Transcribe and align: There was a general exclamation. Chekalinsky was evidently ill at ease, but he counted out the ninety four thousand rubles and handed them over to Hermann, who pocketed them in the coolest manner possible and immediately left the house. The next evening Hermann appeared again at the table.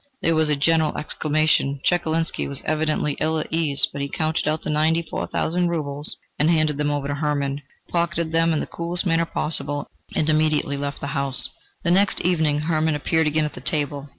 There 0.23 0.33
was 0.33 0.49
a 0.49 0.55
general 0.55 0.97
exclamation. 0.97 1.79
Chekalinsky 1.83 2.47
was 2.47 2.63
evidently 2.65 3.13
ill 3.19 3.37
at 3.37 3.45
ease, 3.51 3.87
but 3.93 4.01
he 4.01 4.09
counted 4.09 4.47
out 4.47 4.63
the 4.63 4.69
ninety 4.71 5.03
four 5.03 5.27
thousand 5.27 5.67
rubles 5.67 6.17
and 6.39 6.49
handed 6.49 6.79
them 6.79 6.89
over 6.89 7.07
to 7.07 7.13
Hermann, 7.13 7.59
who 7.85 7.91
pocketed 7.91 8.31
them 8.31 8.51
in 8.51 8.61
the 8.61 8.65
coolest 8.65 9.05
manner 9.05 9.25
possible 9.25 9.85
and 10.15 10.27
immediately 10.27 10.75
left 10.75 11.01
the 11.01 11.05
house. 11.13 11.51
The 11.83 11.91
next 11.91 12.19
evening 12.21 12.61
Hermann 12.61 12.95
appeared 12.95 13.27
again 13.27 13.45
at 13.45 13.53
the 13.53 13.61
table. 13.61 14.09